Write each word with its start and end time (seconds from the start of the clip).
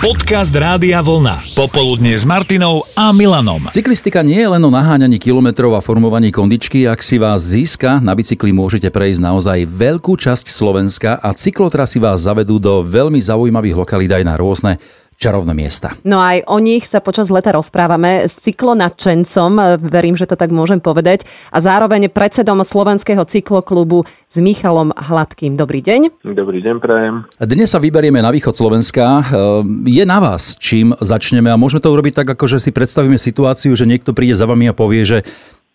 Podcast 0.00 0.56
Rádia 0.56 1.04
Vlna. 1.04 1.44
Popoludne 1.52 2.16
s 2.16 2.24
Martinou 2.24 2.80
a 2.96 3.12
Milanom. 3.12 3.68
Cyklistika 3.68 4.24
nie 4.24 4.40
je 4.40 4.48
len 4.48 4.64
o 4.64 4.72
naháňaní 4.72 5.20
kilometrov 5.20 5.76
a 5.76 5.84
formovaní 5.84 6.32
kondičky. 6.32 6.88
Ak 6.88 7.04
si 7.04 7.20
vás 7.20 7.44
získa, 7.44 8.00
na 8.00 8.16
bicykli 8.16 8.48
môžete 8.48 8.88
prejsť 8.88 9.20
naozaj 9.20 9.68
veľkú 9.68 10.16
časť 10.16 10.48
Slovenska 10.48 11.20
a 11.20 11.36
cyklotrasy 11.36 12.00
vás 12.00 12.24
zavedú 12.24 12.56
do 12.56 12.80
veľmi 12.80 13.20
zaujímavých 13.20 13.76
lokalít 13.76 14.16
aj 14.16 14.24
na 14.24 14.40
rôzne 14.40 14.80
čarovné 15.20 15.52
miesta. 15.52 15.92
No 16.00 16.16
aj 16.16 16.48
o 16.48 16.56
nich 16.56 16.88
sa 16.88 17.04
počas 17.04 17.28
leta 17.28 17.52
rozprávame 17.52 18.24
s 18.24 18.40
cyklonadčencom, 18.40 19.76
verím, 19.84 20.16
že 20.16 20.24
to 20.24 20.32
tak 20.32 20.48
môžem 20.48 20.80
povedať, 20.80 21.28
a 21.52 21.60
zároveň 21.60 22.08
predsedom 22.08 22.64
Slovenského 22.64 23.20
cykloklubu 23.28 24.08
s 24.24 24.36
Michalom 24.40 24.96
Hladkým. 24.96 25.60
Dobrý 25.60 25.84
deň. 25.84 26.24
Dobrý 26.24 26.64
deň, 26.64 26.76
prajem. 26.80 27.28
Dnes 27.36 27.68
sa 27.68 27.76
vyberieme 27.76 28.24
na 28.24 28.32
východ 28.32 28.56
Slovenska. 28.56 29.20
Ehm, 29.28 29.84
Je 29.84 30.08
na 30.08 30.24
vás, 30.24 30.56
čím 30.56 30.96
začneme 30.96 31.52
a 31.52 31.60
môžeme 31.60 31.84
to 31.84 31.92
urobiť 31.92 32.24
tak, 32.24 32.32
ako 32.32 32.56
že 32.56 32.58
si 32.64 32.70
predstavíme 32.72 33.20
situáciu, 33.20 33.76
že 33.76 33.84
niekto 33.84 34.16
príde 34.16 34.32
za 34.32 34.48
vami 34.48 34.72
a 34.72 34.74
povie, 34.74 35.04
že 35.04 35.18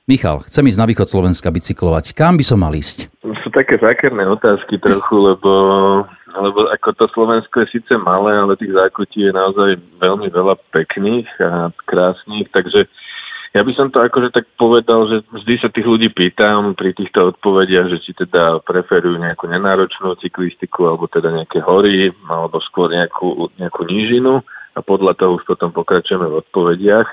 Michal, 0.05 0.46
chcem 0.46 0.66
ísť 0.70 0.77
na 0.82 0.85
východ 0.90 1.09
Slovenska 1.09 1.49
bicyklovať. 1.49 2.13
Kam 2.13 2.38
by 2.38 2.46
som 2.46 2.62
mal 2.62 2.73
ísť? 2.73 3.09
Sú 3.41 3.49
také 3.49 3.82
zákerné 3.82 4.26
otázky 4.30 4.77
trochu, 4.77 5.18
lebo, 5.18 5.49
lebo 6.45 6.70
ako 6.70 6.90
to 6.94 7.05
Slovensko 7.09 7.66
je 7.66 7.81
síce 7.81 7.94
malé, 7.98 8.38
ale 8.38 8.54
tých 8.54 8.77
zákutí 8.77 9.26
je 9.26 9.34
naozaj 9.34 9.81
veľmi 9.98 10.30
veľa 10.30 10.55
pekných 10.70 11.26
a 11.41 11.73
krásnych, 11.90 12.45
takže 12.54 12.85
ja 13.55 13.63
by 13.63 13.71
som 13.71 13.88
to 13.88 14.04
akože 14.04 14.35
tak 14.35 14.52
povedal, 14.59 15.08
že 15.08 15.23
vždy 15.31 15.63
sa 15.63 15.71
tých 15.71 15.88
ľudí 15.88 16.12
pýtam 16.12 16.76
pri 16.76 16.91
týchto 16.91 17.31
odpovediach, 17.31 17.88
že 17.88 18.04
či 18.04 18.12
teda 18.12 18.59
preferujú 18.68 19.16
nejakú 19.16 19.48
nenáročnú 19.48 20.20
cyklistiku, 20.20 20.91
alebo 20.91 21.08
teda 21.08 21.31
nejaké 21.31 21.63
hory, 21.63 22.12
alebo 22.27 22.59
skôr 22.59 22.91
nejakú, 22.91 23.48
nejakú 23.55 23.88
nížinu 23.88 24.43
a 24.76 24.80
podľa 24.84 25.16
toho 25.16 25.40
už 25.40 25.48
potom 25.48 25.71
pokračujeme 25.71 26.27
v 26.27 26.43
odpovediach, 26.43 27.07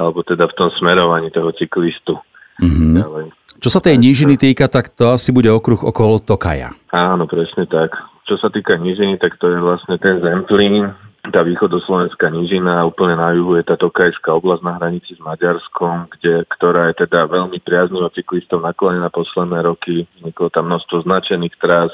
alebo 0.00 0.24
teda 0.24 0.48
v 0.48 0.56
tom 0.56 0.72
smerovaní 0.80 1.28
toho 1.28 1.52
cyklistu. 1.52 2.16
Ďalej. 2.64 3.36
Čo 3.60 3.68
sa 3.68 3.84
tej 3.84 4.00
nížiny 4.00 4.40
týka, 4.40 4.72
tak 4.72 4.88
to 4.88 5.12
asi 5.12 5.36
bude 5.36 5.52
okruh 5.52 5.84
okolo 5.84 6.16
Tokaja. 6.16 6.72
Áno, 6.96 7.28
presne 7.28 7.68
tak. 7.68 7.92
Čo 8.24 8.40
sa 8.40 8.48
týka 8.48 8.80
nížiny, 8.80 9.20
tak 9.20 9.36
to 9.36 9.52
je 9.52 9.58
vlastne 9.60 10.00
ten 10.00 10.20
Zemplín, 10.24 10.96
tá 11.32 11.40
východoslovenská 11.40 12.28
nížina 12.28 12.80
a 12.80 12.88
úplne 12.88 13.16
na 13.16 13.32
juhu 13.32 13.56
je 13.56 13.64
tá 13.64 13.80
Tokajská 13.80 14.28
oblasť 14.36 14.62
na 14.64 14.76
hranici 14.76 15.16
s 15.16 15.20
Maďarskom, 15.24 16.12
kde, 16.16 16.44
ktorá 16.52 16.92
je 16.92 17.08
teda 17.08 17.24
veľmi 17.28 17.64
priaznivo 17.64 18.12
cyklistov 18.12 18.60
naklonená 18.60 19.08
posledné 19.08 19.64
roky. 19.64 20.04
Vzniklo 20.20 20.52
tam 20.52 20.68
množstvo 20.68 21.04
značených 21.08 21.56
trás, 21.56 21.92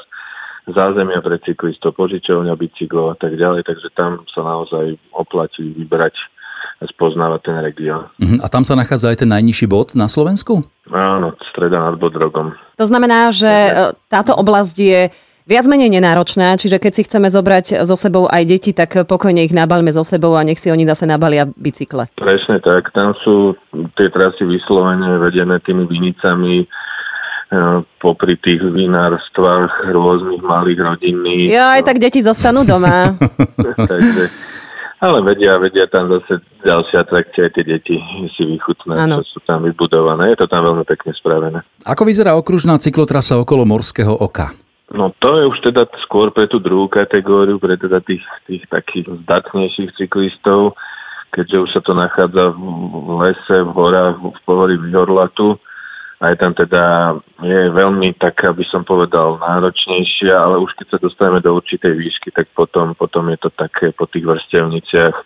zázemia 0.67 1.23
pre 1.23 1.39
cyklistov, 1.47 1.95
požičovňa 1.95 2.55
bicyklov 2.59 3.15
a 3.15 3.17
tak 3.19 3.39
ďalej, 3.39 3.71
takže 3.71 3.89
tam 3.95 4.27
sa 4.31 4.43
naozaj 4.43 4.99
oplatí 5.15 5.63
vybrať 5.79 6.15
a 6.81 6.89
spoznávať 6.89 7.41
ten 7.45 7.57
región. 7.61 8.09
Mhm. 8.19 8.41
A 8.41 8.47
tam 8.49 8.65
sa 8.65 8.75
nachádza 8.75 9.13
aj 9.13 9.23
ten 9.23 9.31
najnižší 9.31 9.69
bod 9.69 9.93
na 9.95 10.09
Slovensku? 10.11 10.65
Áno, 10.91 11.37
streda 11.53 11.79
nad 11.79 12.01
Bodrogom. 12.01 12.57
To 12.81 12.85
znamená, 12.89 13.31
že 13.31 13.47
e, 13.47 13.71
táto 14.09 14.33
oblasť 14.33 14.77
je 14.81 15.01
viac 15.51 15.67
menej 15.67 15.91
nenáročná, 15.91 16.55
čiže 16.55 16.79
keď 16.79 16.93
si 16.95 17.03
chceme 17.03 17.27
zobrať 17.27 17.83
so 17.83 17.99
sebou 17.99 18.31
aj 18.31 18.47
deti, 18.47 18.71
tak 18.71 19.03
pokojne 19.11 19.43
ich 19.43 19.51
nabalme 19.51 19.91
so 19.91 20.07
sebou 20.07 20.39
a 20.39 20.47
nech 20.47 20.63
si 20.63 20.71
oni 20.71 20.87
zase 20.87 21.11
nabalia 21.11 21.51
bicykle. 21.51 22.07
Presne 22.15 22.63
tak, 22.63 22.95
tam 22.95 23.19
sú 23.27 23.59
tie 23.99 24.07
trasy 24.15 24.47
vyslovene 24.47 25.19
vedené 25.19 25.59
tými 25.67 25.91
vinicami, 25.91 26.63
e, 26.63 26.67
popri 27.99 28.39
tých 28.39 28.63
vinárstvách 28.63 29.91
rôznych 29.91 30.39
malých 30.47 30.79
rodinných. 30.87 31.51
Ja 31.51 31.75
aj 31.75 31.83
tak 31.83 31.99
deti 31.99 32.23
zostanú 32.23 32.63
doma. 32.63 33.19
Takže, 33.91 34.31
ale 35.03 35.19
vedia, 35.27 35.59
vedia 35.59 35.91
tam 35.91 36.15
zase 36.15 36.47
ďalšie 36.63 36.97
atrakcie, 37.03 37.51
aj 37.51 37.53
tie 37.59 37.65
deti 37.67 37.97
si 38.39 38.43
vychutná, 38.47 39.03
čo 39.19 39.27
sú 39.35 39.39
tam 39.43 39.67
vybudované. 39.67 40.31
Je 40.31 40.39
to 40.39 40.47
tam 40.47 40.63
veľmi 40.63 40.87
pekne 40.87 41.11
spravené. 41.11 41.67
Ako 41.83 42.07
vyzerá 42.07 42.39
okružná 42.39 42.79
cyklotrasa 42.79 43.35
okolo 43.43 43.67
Morského 43.67 44.15
oka? 44.15 44.55
No 44.91 45.15
to 45.23 45.39
je 45.39 45.45
už 45.47 45.59
teda 45.63 45.87
skôr 46.03 46.35
pre 46.35 46.51
tú 46.51 46.59
druhú 46.59 46.91
kategóriu, 46.91 47.63
pre 47.63 47.79
teda 47.79 48.03
tých, 48.03 48.27
tých 48.51 48.67
takých 48.67 49.07
zdatnejších 49.23 49.95
cyklistov, 49.95 50.75
keďže 51.31 51.57
už 51.63 51.71
sa 51.71 51.81
to 51.87 51.95
nachádza 51.95 52.51
v 52.59 53.11
lese, 53.23 53.57
v 53.63 53.71
horách, 53.71 54.19
v 54.19 54.41
pohorí 54.43 54.75
Vyhorlatu. 54.83 55.63
A 56.21 56.35
je 56.35 56.37
tam 56.37 56.53
teda, 56.53 57.17
je 57.41 57.73
veľmi 57.73 58.13
taká, 58.21 58.53
by 58.53 58.61
som 58.69 58.85
povedal, 58.85 59.41
náročnejšia, 59.41 60.37
ale 60.37 60.61
už 60.61 60.75
keď 60.77 60.87
sa 60.93 60.99
dostaneme 61.01 61.41
do 61.41 61.57
určitej 61.57 61.97
výšky, 61.97 62.29
tak 62.35 62.51
potom, 62.53 62.93
potom 62.93 63.31
je 63.33 63.39
to 63.41 63.49
také 63.57 63.95
po 63.97 64.05
tých 64.05 64.29
vrstevniciach 64.29 65.17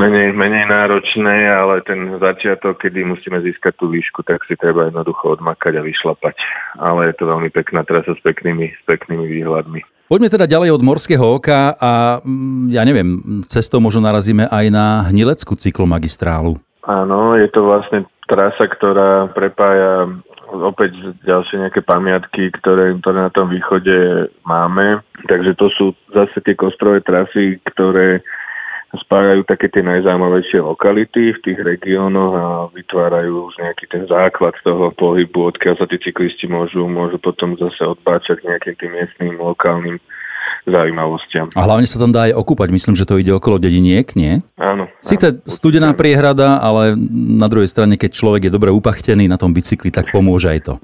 menej, 0.00 0.32
menej 0.32 0.64
náročné, 0.64 1.52
ale 1.52 1.84
ten 1.84 2.16
začiatok, 2.16 2.80
kedy 2.80 3.04
musíme 3.04 3.44
získať 3.44 3.76
tú 3.76 3.92
výšku, 3.92 4.24
tak 4.24 4.40
si 4.48 4.56
treba 4.56 4.88
jednoducho 4.88 5.36
odmakať 5.36 5.76
a 5.76 5.84
vyšlapať. 5.84 6.34
Ale 6.80 7.12
je 7.12 7.14
to 7.20 7.28
veľmi 7.28 7.52
pekná 7.52 7.84
trasa 7.84 8.16
s 8.16 8.20
peknými, 8.24 8.72
s 8.72 8.82
peknými 8.88 9.28
výhľadmi. 9.28 9.84
Poďme 10.10 10.32
teda 10.32 10.50
ďalej 10.50 10.74
od 10.74 10.82
Morského 10.82 11.22
oka 11.22 11.76
a 11.78 12.18
mm, 12.24 12.74
ja 12.74 12.82
neviem, 12.82 13.22
cestou 13.46 13.78
možno 13.78 14.02
narazíme 14.02 14.48
aj 14.50 14.66
na 14.72 15.06
Hnileckú 15.06 15.54
cyklomagistrálu. 15.54 16.58
Áno, 16.82 17.38
je 17.38 17.46
to 17.52 17.62
vlastne 17.62 18.08
trasa, 18.26 18.66
ktorá 18.66 19.30
prepája 19.30 20.10
opäť 20.50 20.98
ďalšie 21.22 21.62
nejaké 21.62 21.86
pamiatky, 21.86 22.50
ktoré, 22.58 22.98
ktoré 22.98 23.30
na 23.30 23.30
tom 23.30 23.54
východe 23.54 24.26
máme. 24.42 24.98
Takže 25.30 25.54
to 25.54 25.70
sú 25.78 25.84
zase 26.10 26.42
tie 26.42 26.58
kostrové 26.58 27.06
trasy, 27.06 27.62
ktoré 27.70 28.26
spájajú 28.90 29.46
také 29.46 29.70
tie 29.70 29.86
najzaujímavejšie 29.86 30.58
lokality 30.66 31.30
v 31.30 31.42
tých 31.46 31.58
regiónoch 31.62 32.32
a 32.34 32.46
vytvárajú 32.74 33.46
už 33.46 33.54
nejaký 33.62 33.86
ten 33.86 34.02
základ 34.10 34.54
toho 34.66 34.90
pohybu, 34.98 35.54
odkiaľ 35.54 35.78
sa 35.78 35.86
tí 35.86 36.02
cyklisti 36.02 36.50
môžu, 36.50 36.90
môžu 36.90 37.22
potom 37.22 37.54
zase 37.54 37.86
odbáčať 37.86 38.42
nejakým 38.42 38.74
tým 38.74 38.90
miestnym 38.90 39.34
lokálnym 39.38 40.02
zaujímavostiam. 40.66 41.48
A 41.54 41.64
hlavne 41.64 41.86
sa 41.88 42.02
tam 42.02 42.10
dá 42.10 42.28
aj 42.28 42.36
okúpať. 42.36 42.68
Myslím, 42.74 42.94
že 42.98 43.08
to 43.08 43.16
ide 43.16 43.32
okolo 43.32 43.56
dediniek, 43.56 44.04
nie? 44.18 44.42
Áno. 44.60 44.90
Sice 45.00 45.38
áno, 45.38 45.40
studená 45.46 45.94
určite. 45.94 46.00
priehrada, 46.04 46.60
ale 46.60 46.98
na 47.38 47.46
druhej 47.48 47.70
strane, 47.70 47.94
keď 47.96 48.10
človek 48.12 48.42
je 48.50 48.54
dobre 48.54 48.74
upachtený 48.74 49.30
na 49.30 49.40
tom 49.40 49.54
bicykli, 49.54 49.88
tak 49.94 50.12
pomôže 50.12 50.50
aj 50.50 50.60
to. 50.66 50.74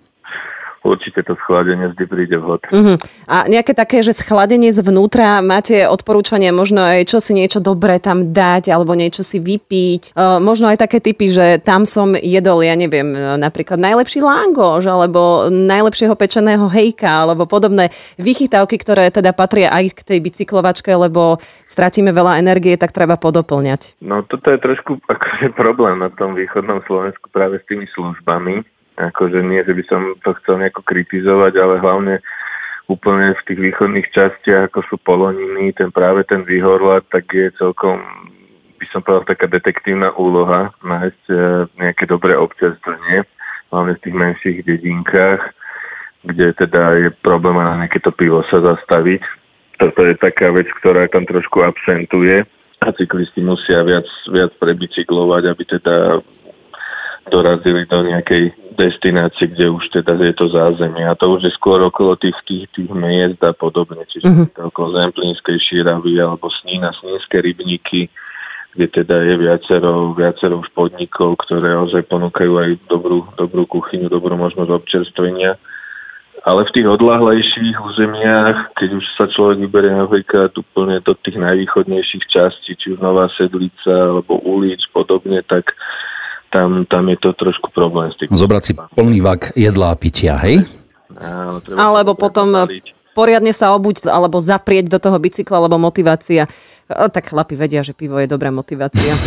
Určite 0.87 1.27
to 1.27 1.35
schladenie 1.43 1.91
vždy 1.91 2.05
príde 2.07 2.37
vhod. 2.39 2.63
Mhm. 2.71 2.95
A 3.27 3.51
nejaké 3.51 3.75
také, 3.75 4.07
že 4.07 4.15
schladenie 4.15 4.71
zvnútra, 4.71 5.43
máte 5.43 5.83
odporúčanie 5.91 6.55
možno 6.55 6.79
aj 6.79 7.11
čo 7.11 7.19
si 7.19 7.35
niečo 7.35 7.59
dobré 7.59 7.99
tam 7.99 8.31
dať, 8.31 8.71
alebo 8.71 8.95
niečo 8.95 9.27
si 9.27 9.43
vypiť. 9.43 10.15
E, 10.15 10.39
možno 10.39 10.71
aj 10.71 10.79
také 10.79 11.03
typy, 11.03 11.27
že 11.27 11.59
tam 11.59 11.83
som 11.83 12.15
jedol, 12.15 12.63
ja 12.63 12.79
neviem, 12.79 13.11
e, 13.11 13.35
napríklad 13.37 13.83
najlepší 13.83 14.23
langoš, 14.23 14.87
alebo 14.87 15.51
najlepšieho 15.51 16.15
pečeného 16.15 16.71
hejka, 16.71 17.27
alebo 17.27 17.51
podobné 17.51 17.91
vychytávky, 18.17 18.79
ktoré 18.79 19.11
teda 19.11 19.35
patria 19.35 19.75
aj 19.75 19.93
k 19.97 20.01
tej 20.15 20.19
bicyklovačke, 20.23 20.95
lebo 20.95 21.43
stratíme 21.67 22.15
veľa 22.15 22.39
energie, 22.39 22.79
tak 22.79 22.95
treba 22.95 23.19
podoplňať. 23.19 23.99
No 24.05 24.23
toto 24.23 24.55
je 24.55 24.59
trošku 24.63 25.03
akože 25.11 25.53
problém 25.59 25.99
na 25.99 26.13
tom 26.15 26.39
východnom 26.39 26.85
Slovensku 26.87 27.29
práve 27.35 27.59
s 27.59 27.65
tými 27.67 27.89
službami. 27.91 28.76
Akože 28.97 29.45
nie, 29.45 29.61
že 29.61 29.77
by 29.77 29.85
som 29.93 30.01
to 30.25 30.33
chcel 30.41 30.57
nejako 30.57 30.81
kritizovať, 30.81 31.53
ale 31.61 31.85
hlavne 31.85 32.15
úplne 32.89 33.35
v 33.37 33.45
tých 33.45 33.61
východných 33.61 34.09
častiach, 34.15 34.73
ako 34.73 34.81
sú 34.89 34.95
Poloniny, 35.03 35.75
ten 35.77 35.93
práve 35.93 36.25
ten 36.25 36.47
výhorlat, 36.47 37.05
tak 37.11 37.29
je 37.29 37.53
celkom, 37.59 38.01
by 38.79 38.87
som 38.89 39.03
povedal, 39.03 39.27
taká 39.27 39.51
detektívna 39.51 40.15
úloha 40.15 40.73
nájsť 40.81 41.23
e, 41.29 41.35
nejaké 41.83 42.07
dobré 42.07 42.39
občerstvenie, 42.39 43.27
hlavne 43.75 43.93
v 43.99 44.03
tých 44.07 44.17
menších 44.17 44.59
dedinkách, 44.65 45.43
kde 46.27 46.47
teda 46.57 46.83
je 47.07 47.09
problém 47.21 47.59
na 47.59 47.85
nejaké 47.85 48.01
to 48.01 48.15
pivo 48.15 48.41
sa 48.49 48.63
zastaviť. 48.63 49.23
Toto 49.77 50.01
je 50.07 50.15
taká 50.17 50.55
vec, 50.55 50.71
ktorá 50.81 51.05
tam 51.11 51.29
trošku 51.29 51.61
absentuje 51.61 52.49
a 52.81 52.87
cyklisti 52.95 53.45
musia 53.45 53.85
viac, 53.85 54.07
viac 54.31 54.55
prebicyklovať, 54.57 55.43
aby 55.53 55.63
teda 55.69 55.97
dorazili 57.29 57.83
do 57.91 57.99
nejakej 58.07 58.55
destinácie, 58.77 59.49
kde 59.49 59.73
už 59.73 59.89
teda 59.91 60.15
je 60.21 60.35
to 60.37 60.47
zázemie. 60.53 61.03
A 61.09 61.17
to 61.17 61.33
už 61.33 61.49
je 61.49 61.53
skôr 61.57 61.81
okolo 61.81 62.15
tých, 62.21 62.37
tých, 62.45 62.69
tých 62.77 62.91
miest 62.93 63.41
a 63.43 63.57
podobne. 63.57 64.05
Čiže 64.07 64.29
Mhm. 64.29 64.37
mm-hmm. 64.37 64.69
okolo 64.71 64.89
Zemplínskej 64.95 65.59
šíravy 65.59 66.21
alebo 66.21 66.53
Snína, 66.63 66.93
Snínske 67.01 67.41
rybníky, 67.41 68.13
kde 68.77 68.87
teda 68.93 69.17
je 69.25 69.35
viacero, 69.41 70.13
viacero 70.13 70.61
už 70.61 70.69
podnikov, 70.77 71.41
ktoré 71.49 71.73
ozaj 71.81 72.05
ponúkajú 72.13 72.53
aj 72.61 72.71
dobrú, 72.93 73.25
dobrú 73.41 73.65
kuchyňu, 73.65 74.13
dobrú 74.13 74.37
možnosť 74.37 74.69
občerstvenia. 74.69 75.57
Ale 76.45 76.63
v 76.69 76.75
tých 76.79 76.87
odlahlejších 76.87 77.75
územiach, 77.81 78.77
keď 78.79 79.03
už 79.03 79.05
sa 79.19 79.27
človek 79.27 79.67
vyberie 79.67 79.97
napríklad 79.97 80.53
úplne 80.55 81.01
do 81.03 81.17
tých 81.19 81.41
najvýchodnejších 81.41 82.29
častí, 82.31 82.77
či 82.77 82.95
už 82.95 83.03
Nová 83.03 83.27
Sedlica 83.35 83.91
alebo 83.91 84.39
ulic 84.45 84.79
podobne, 84.93 85.43
tak 85.43 85.73
tam, 86.53 86.85
tam 86.87 87.05
je 87.11 87.19
to 87.21 87.31
trošku 87.35 87.71
problém 87.73 88.11
s 88.13 88.17
tým. 88.19 88.29
Zobrať 88.33 88.63
si 88.63 88.73
plný 88.75 89.19
vak 89.23 89.55
jedla 89.57 89.93
a 89.93 89.97
pitia, 89.97 90.37
hej? 90.43 90.67
Áno, 91.17 91.63
Alebo 91.79 92.13
to 92.13 92.21
potom 92.21 92.49
poriadne 93.17 93.57
sa 93.57 93.73
obuť 93.73 94.05
alebo 94.13 94.37
zaprieť 94.37 94.93
do 94.93 95.01
toho 95.01 95.17
bicykla, 95.17 95.65
lebo 95.65 95.81
motivácia. 95.81 96.45
O, 96.87 97.09
tak 97.09 97.33
chlapi 97.33 97.57
vedia, 97.57 97.81
že 97.81 97.97
pivo 97.97 98.21
je 98.21 98.29
dobrá 98.29 98.53
motivácia. 98.53 99.17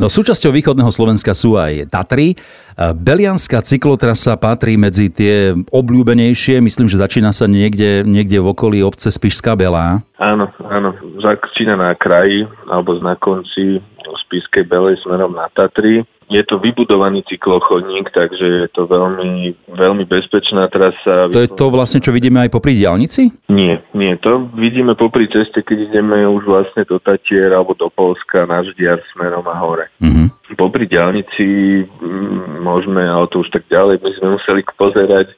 No 0.00 0.08
súčasťou 0.08 0.56
východného 0.56 0.88
Slovenska 0.88 1.36
sú 1.36 1.60
aj 1.60 1.92
Tatry. 1.92 2.34
Belianská 2.74 3.60
cyklotrasa 3.60 4.40
patrí 4.40 4.80
medzi 4.80 5.12
tie 5.12 5.52
obľúbenejšie. 5.68 6.64
Myslím, 6.64 6.88
že 6.88 6.96
začína 6.96 7.30
sa 7.30 7.44
niekde, 7.44 8.00
niekde 8.02 8.40
v 8.40 8.50
okolí 8.50 8.80
obce 8.80 9.12
Spišská 9.12 9.52
Belá. 9.52 10.00
Áno, 10.16 10.48
áno. 10.64 10.96
Začína 11.20 11.76
na 11.76 11.92
kraji 11.92 12.48
alebo 12.72 12.96
na 13.04 13.14
konci 13.20 13.84
Spiskej 14.26 14.66
Belej 14.66 14.98
smerom 15.06 15.32
na 15.32 15.46
Tatry. 15.54 16.02
Je 16.32 16.40
to 16.48 16.56
vybudovaný 16.56 17.20
cyklochodník, 17.28 18.08
takže 18.08 18.64
je 18.64 18.68
to 18.72 18.88
veľmi, 18.88 19.52
veľmi 19.68 20.04
bezpečná 20.08 20.64
trasa. 20.72 21.28
To 21.28 21.44
je 21.44 21.50
to 21.52 21.68
vlastne, 21.68 22.00
čo 22.00 22.08
vidíme 22.08 22.40
aj 22.40 22.50
popri 22.50 22.72
diálnici? 22.72 23.28
Nie, 23.52 23.84
nie. 23.92 24.16
To 24.24 24.48
vidíme 24.56 24.96
popri 24.96 25.28
ceste, 25.28 25.60
keď 25.60 25.92
ideme 25.92 26.24
už 26.24 26.48
vlastne 26.48 26.88
do 26.88 26.96
Tatier 26.96 27.52
alebo 27.52 27.76
do 27.76 27.92
Polska 27.92 28.48
na 28.48 28.64
Ždiar 28.64 29.04
smerom 29.12 29.44
a 29.44 29.56
hore. 29.60 29.92
Mhm. 30.00 30.56
Popri 30.56 30.84
diálnici 30.84 31.84
mm, 31.84 32.60
môžeme, 32.60 33.00
ale 33.04 33.24
to 33.32 33.40
už 33.40 33.48
tak 33.52 33.64
ďalej, 33.72 34.04
my 34.04 34.10
sme 34.20 34.28
museli 34.36 34.60
pozerať 34.76 35.32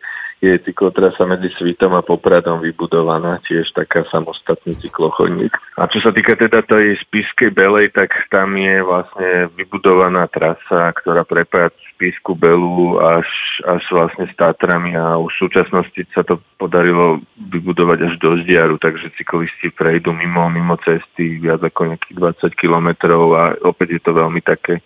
je 0.44 0.60
cyklotrasa 0.68 1.24
medzi 1.24 1.48
Svitom 1.56 1.96
a 1.96 2.04
Popradom 2.04 2.60
vybudovaná, 2.60 3.40
tiež 3.48 3.72
taká 3.72 4.04
samostatný 4.12 4.76
cyklochodník. 4.76 5.56
A 5.80 5.88
čo 5.88 6.04
sa 6.04 6.12
týka 6.12 6.36
teda 6.36 6.60
tej 6.68 7.00
Spiskej 7.08 7.48
Belej, 7.56 7.96
tak 7.96 8.12
tam 8.28 8.52
je 8.52 8.84
vlastne 8.84 9.48
vybudovaná 9.56 10.28
trasa, 10.28 10.92
ktorá 11.00 11.24
prepája 11.24 11.72
Spisku 11.96 12.36
Belu 12.36 13.00
až, 13.00 13.26
až 13.64 13.82
vlastne 13.88 14.28
s 14.28 14.34
Tátrami 14.36 14.92
a 14.92 15.16
už 15.16 15.32
v 15.32 15.42
súčasnosti 15.48 16.00
sa 16.12 16.20
to 16.26 16.36
podarilo 16.60 17.24
vybudovať 17.40 17.98
až 18.04 18.14
do 18.20 18.36
Zdiaru, 18.44 18.76
takže 18.76 19.16
cyklisti 19.16 19.72
prejdú 19.72 20.12
mimo, 20.12 20.44
mimo 20.52 20.76
cesty 20.84 21.40
viac 21.40 21.64
ako 21.64 21.94
nejakých 21.94 22.16
20 22.52 22.60
kilometrov 22.60 23.24
a 23.32 23.42
opäť 23.64 23.96
je 23.96 24.02
to 24.04 24.12
veľmi 24.12 24.44
také 24.44 24.84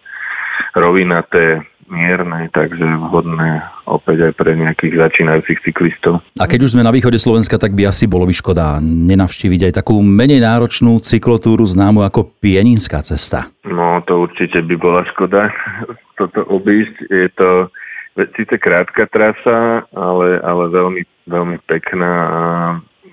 rovinaté, 0.76 1.64
mierne, 1.88 2.52
takže 2.52 2.84
vhodné 2.84 3.64
opäť 3.88 4.30
aj 4.30 4.32
pre 4.36 4.52
nejakých 4.54 4.94
začínajúcich 5.00 5.58
cyklistov. 5.64 6.20
A 6.36 6.44
keď 6.44 6.68
už 6.68 6.76
sme 6.76 6.84
na 6.84 6.92
východe 6.92 7.16
Slovenska, 7.16 7.56
tak 7.56 7.72
by 7.72 7.88
asi 7.88 8.04
bolo 8.04 8.28
by 8.28 8.34
škoda 8.36 8.78
nenavštíviť 8.84 9.72
aj 9.72 9.72
takú 9.82 9.98
menej 10.04 10.44
náročnú 10.44 11.00
cyklotúru 11.00 11.64
známu 11.64 12.04
ako 12.04 12.28
Pieninská 12.38 13.00
cesta. 13.00 13.48
No 13.64 14.04
to 14.04 14.28
určite 14.28 14.60
by 14.64 14.76
bola 14.76 15.02
škoda 15.10 15.48
toto 16.20 16.44
obísť. 16.46 16.96
Je 17.08 17.28
to 17.34 17.72
síce 18.36 18.54
krátka 18.58 19.06
trasa, 19.08 19.86
ale, 19.94 20.42
ale 20.42 20.64
veľmi, 20.74 21.02
veľmi 21.30 21.56
pekná 21.70 22.12
a 22.28 22.40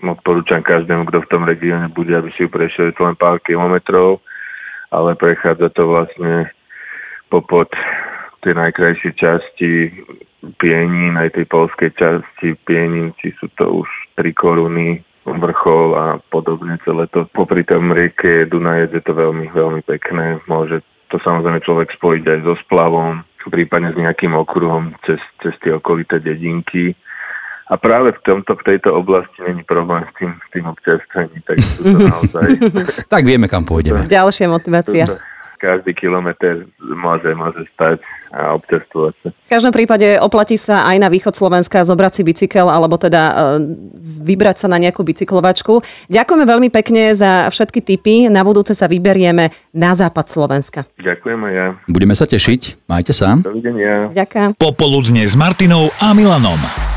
odporúčam 0.04 0.62
každému, 0.62 1.10
kto 1.10 1.26
v 1.26 1.32
tom 1.32 1.44
regióne 1.48 1.90
bude, 1.90 2.14
aby 2.14 2.30
si 2.36 2.46
ju 2.46 2.50
prešiel 2.52 2.94
to 2.94 3.06
len 3.06 3.18
pár 3.18 3.42
kilometrov, 3.42 4.22
ale 4.94 5.18
prechádza 5.18 5.74
to 5.74 5.84
vlastne 5.88 6.50
popod 7.34 7.70
tej 8.46 8.54
najkrajšej 8.54 9.14
časti 9.18 9.72
Pienín, 10.62 11.18
aj 11.18 11.42
tej 11.42 11.50
polskej 11.50 11.90
časti 11.98 12.54
či 13.18 13.28
sú 13.42 13.50
to 13.58 13.82
už 13.82 13.90
tri 14.14 14.30
koruny, 14.30 15.02
vrchol 15.26 15.98
a 15.98 16.06
podobne 16.30 16.78
celé 16.86 17.10
to. 17.10 17.26
Popri 17.34 17.66
tom 17.66 17.90
rieke 17.90 18.46
Dunajec 18.46 18.94
je 18.94 19.02
to 19.02 19.18
veľmi, 19.18 19.50
veľmi 19.50 19.82
pekné. 19.90 20.38
Môže 20.46 20.86
to 21.10 21.18
samozrejme 21.26 21.66
človek 21.66 21.90
spojiť 21.98 22.24
aj 22.30 22.40
so 22.46 22.54
splavom, 22.70 23.26
prípadne 23.50 23.94
s 23.94 23.98
nejakým 23.98 24.38
okruhom 24.38 24.94
cez, 25.10 25.18
cez 25.42 25.54
tie 25.66 25.74
okolité 25.74 26.22
dedinky. 26.22 26.94
A 27.66 27.82
práve 27.82 28.14
v, 28.14 28.22
tomto, 28.22 28.54
v 28.62 28.64
tejto 28.70 28.94
oblasti 28.94 29.42
není 29.42 29.66
problém 29.66 30.06
s 30.06 30.14
tým, 30.22 30.38
s 30.38 30.48
tým 30.54 30.66
občerstvením, 30.70 31.42
tak 31.50 31.58
sú 31.66 31.82
to 31.82 31.98
naozaj... 32.14 32.48
tak 33.10 33.26
vieme, 33.26 33.50
kam 33.50 33.66
pôjdeme. 33.66 34.06
Ďalšia 34.06 34.46
motivácia. 34.46 35.10
Každý 35.66 35.98
kilometr 35.98 36.70
môže, 36.78 37.34
môže 37.34 37.66
stať 37.74 37.98
a 38.36 38.54
občerstvovať 38.54 39.14
sa. 39.24 39.28
V 39.32 39.50
každom 39.50 39.74
prípade 39.74 40.20
oplatí 40.20 40.60
sa 40.60 40.86
aj 40.86 40.98
na 41.02 41.10
východ 41.10 41.34
Slovenska 41.34 41.82
zobrať 41.88 42.20
si 42.20 42.22
bicykel 42.22 42.68
alebo 42.68 43.00
teda 43.02 43.22
e, 43.22 43.34
vybrať 44.22 44.62
sa 44.62 44.68
na 44.70 44.78
nejakú 44.78 45.02
bicyklovačku. 45.02 45.82
Ďakujeme 46.12 46.46
veľmi 46.46 46.70
pekne 46.70 47.16
za 47.16 47.48
všetky 47.50 47.80
tipy. 47.82 48.16
Na 48.28 48.46
budúce 48.46 48.76
sa 48.78 48.86
vyberieme 48.86 49.50
na 49.72 49.92
západ 49.96 50.28
Slovenska. 50.30 50.86
Ďakujem 51.02 51.40
aj 51.42 51.54
ja. 51.56 51.68
Budeme 51.90 52.14
sa 52.14 52.30
tešiť. 52.30 52.86
Majte 52.86 53.16
sa. 53.16 53.40
Dovidenia. 53.40 54.12
Ďakujem. 54.14 54.60
Popoludne 54.60 55.24
s 55.24 55.34
Martinou 55.34 55.90
a 55.98 56.12
Milanom. 56.12 56.95